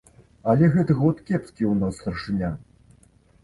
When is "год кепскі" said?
1.03-1.63